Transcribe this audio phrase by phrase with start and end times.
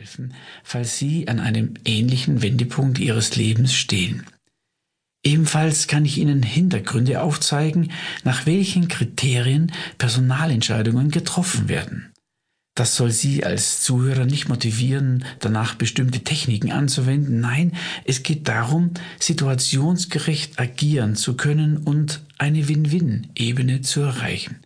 [0.00, 0.32] helfen,
[0.64, 4.24] falls Sie an einem ähnlichen Wendepunkt Ihres Lebens stehen.
[5.22, 7.92] Ebenfalls kann ich Ihnen Hintergründe aufzeigen,
[8.24, 12.10] nach welchen Kriterien Personalentscheidungen getroffen werden.
[12.74, 17.40] Das soll Sie als Zuhörer nicht motivieren, danach bestimmte Techniken anzuwenden.
[17.40, 17.72] Nein,
[18.04, 24.60] es geht darum, situationsgerecht agieren zu können und eine Win-Win-Ebene zu erreichen.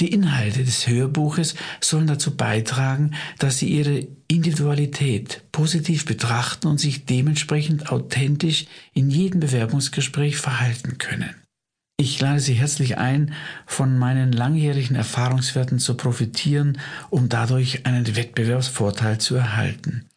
[0.00, 7.04] Die Inhalte des Hörbuches sollen dazu beitragen, dass Sie Ihre Individualität positiv betrachten und sich
[7.06, 11.34] dementsprechend authentisch in jedem Bewerbungsgespräch verhalten können.
[11.96, 13.34] Ich lade Sie herzlich ein,
[13.66, 20.08] von meinen langjährigen Erfahrungswerten zu profitieren, um dadurch einen Wettbewerbsvorteil zu erhalten.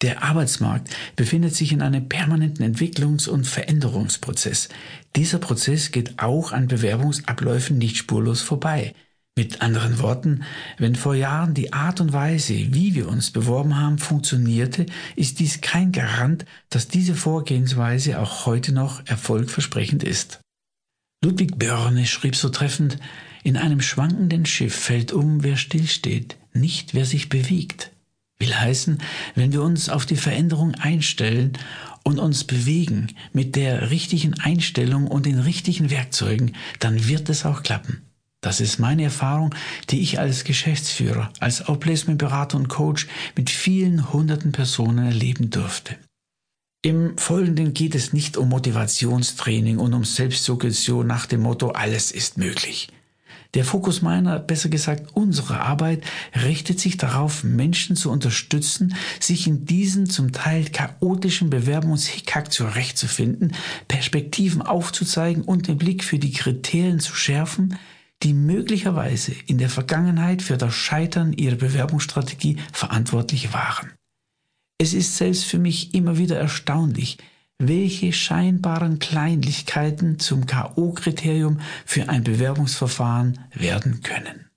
[0.00, 4.68] Der Arbeitsmarkt befindet sich in einem permanenten Entwicklungs- und Veränderungsprozess.
[5.14, 8.94] Dieser Prozess geht auch an Bewerbungsabläufen nicht spurlos vorbei.
[9.36, 10.44] Mit anderen Worten,
[10.78, 15.60] wenn vor Jahren die Art und Weise, wie wir uns beworben haben, funktionierte, ist dies
[15.60, 20.38] kein Garant, dass diese Vorgehensweise auch heute noch erfolgversprechend ist.
[21.24, 22.98] Ludwig Börne schrieb so treffend,
[23.42, 27.90] in einem schwankenden Schiff fällt um, wer stillsteht, nicht wer sich bewegt.
[28.38, 28.98] Will heißen,
[29.34, 31.54] wenn wir uns auf die Veränderung einstellen
[32.04, 37.64] und uns bewegen mit der richtigen Einstellung und den richtigen Werkzeugen, dann wird es auch
[37.64, 38.02] klappen.
[38.44, 39.54] Das ist meine Erfahrung,
[39.88, 45.96] die ich als Geschäftsführer, als Outplacement-Berater und Coach mit vielen hunderten Personen erleben durfte.
[46.82, 52.36] Im Folgenden geht es nicht um Motivationstraining und um Selbstsuggestion nach dem Motto, alles ist
[52.36, 52.88] möglich.
[53.54, 56.04] Der Fokus meiner, besser gesagt unserer Arbeit
[56.44, 63.54] richtet sich darauf, Menschen zu unterstützen, sich in diesen zum Teil chaotischen Bewerbungshickhack zurechtzufinden,
[63.88, 67.78] Perspektiven aufzuzeigen und den Blick für die Kriterien zu schärfen,
[68.22, 73.92] die möglicherweise in der Vergangenheit für das Scheitern ihrer Bewerbungsstrategie verantwortlich waren.
[74.78, 77.18] Es ist selbst für mich immer wieder erstaunlich,
[77.58, 84.50] welche scheinbaren Kleinlichkeiten zum KO-Kriterium für ein Bewerbungsverfahren werden können.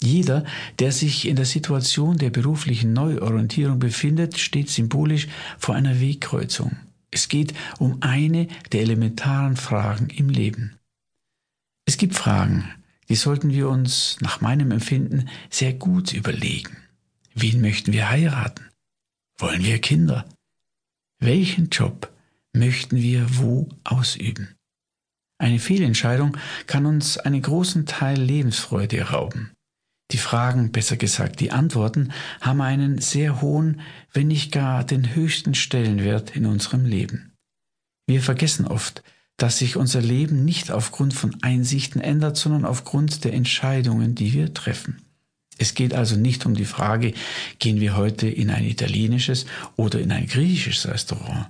[0.00, 0.44] Jeder,
[0.78, 6.76] der sich in der Situation der beruflichen Neuorientierung befindet, steht symbolisch vor einer Wegkreuzung.
[7.10, 10.78] Es geht um eine der elementaren Fragen im Leben.
[11.84, 12.68] Es gibt Fragen,
[13.08, 16.76] die sollten wir uns nach meinem Empfinden sehr gut überlegen.
[17.34, 18.68] Wen möchten wir heiraten?
[19.38, 20.26] Wollen wir Kinder?
[21.20, 22.12] Welchen Job
[22.52, 24.54] möchten wir wo ausüben?
[25.38, 26.36] Eine Fehlentscheidung
[26.66, 29.52] kann uns einen großen Teil Lebensfreude rauben.
[30.10, 33.80] Die Fragen, besser gesagt die Antworten, haben einen sehr hohen,
[34.12, 37.34] wenn nicht gar den höchsten Stellenwert in unserem Leben.
[38.06, 39.02] Wir vergessen oft,
[39.38, 44.52] dass sich unser Leben nicht aufgrund von Einsichten ändert, sondern aufgrund der Entscheidungen, die wir
[44.52, 45.00] treffen.
[45.58, 47.14] Es geht also nicht um die Frage,
[47.58, 51.48] gehen wir heute in ein italienisches oder in ein griechisches Restaurant.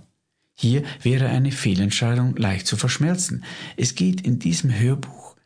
[0.55, 3.45] Hier wäre eine Fehlentscheidung leicht zu verschmerzen.
[3.77, 5.37] Es geht in diesem Hörbuch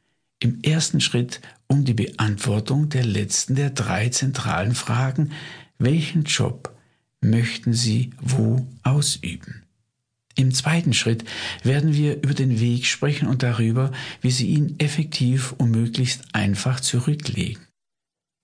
[0.40, 5.32] im ersten Schritt um die Beantwortung der letzten der drei zentralen Fragen.
[5.78, 6.74] Welchen Job
[7.20, 9.61] möchten Sie wo ausüben?
[10.34, 11.24] Im zweiten Schritt
[11.62, 16.80] werden wir über den Weg sprechen und darüber, wie Sie ihn effektiv und möglichst einfach
[16.80, 17.66] zurücklegen.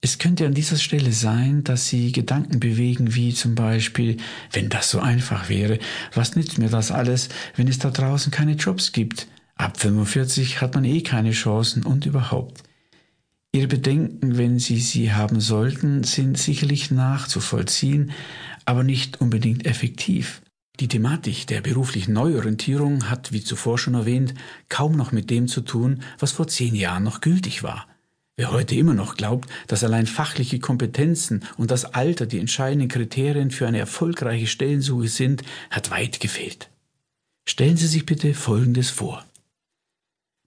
[0.00, 4.18] Es könnte an dieser Stelle sein, dass Sie Gedanken bewegen, wie zum Beispiel,
[4.52, 5.80] wenn das so einfach wäre,
[6.14, 9.26] was nützt mir das alles, wenn es da draußen keine Jobs gibt?
[9.56, 12.62] Ab 45 hat man eh keine Chancen und überhaupt.
[13.50, 18.12] Ihre Bedenken, wenn Sie sie haben sollten, sind sicherlich nachzuvollziehen,
[18.66, 20.42] aber nicht unbedingt effektiv.
[20.80, 24.34] Die Thematik der beruflichen Neuorientierung hat, wie zuvor schon erwähnt,
[24.68, 27.88] kaum noch mit dem zu tun, was vor zehn Jahren noch gültig war.
[28.36, 33.50] Wer heute immer noch glaubt, dass allein fachliche Kompetenzen und das Alter die entscheidenden Kriterien
[33.50, 36.70] für eine erfolgreiche Stellensuche sind, hat weit gefehlt.
[37.48, 39.24] Stellen Sie sich bitte Folgendes vor.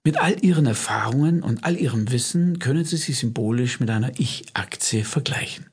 [0.04, 5.04] Mit all Ihren Erfahrungen und all Ihrem Wissen können Sie sich symbolisch mit einer Ich-Aktie
[5.04, 5.71] vergleichen.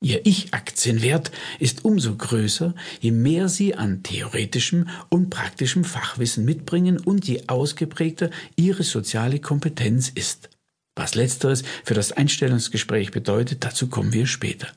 [0.00, 7.26] Ihr Ich-Aktienwert ist umso größer, je mehr Sie an theoretischem und praktischem Fachwissen mitbringen und
[7.26, 10.50] je ausgeprägter Ihre soziale Kompetenz ist.
[10.94, 14.68] Was letzteres für das Einstellungsgespräch bedeutet, dazu kommen wir später.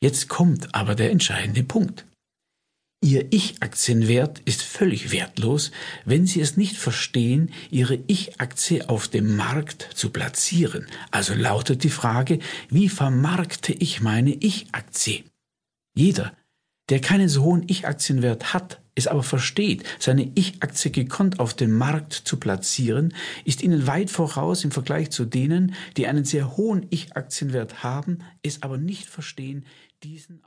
[0.00, 2.04] Jetzt kommt aber der entscheidende Punkt.
[3.02, 5.70] Ihr Ich-Aktienwert ist völlig wertlos,
[6.06, 10.86] wenn Sie es nicht verstehen, Ihre Ich-Aktie auf dem Markt zu platzieren.
[11.10, 12.38] Also lautet die Frage,
[12.70, 15.24] wie vermarkte ich meine Ich-Aktie?
[15.94, 16.32] Jeder,
[16.88, 22.14] der keinen so hohen Ich-Aktienwert hat, es aber versteht, seine Ich-Aktie gekonnt auf dem Markt
[22.14, 23.14] zu platzieren,
[23.44, 28.62] ist ihnen weit voraus im Vergleich zu denen, die einen sehr hohen Ich-Aktienwert haben, es
[28.62, 29.66] aber nicht verstehen,
[30.02, 30.40] diesen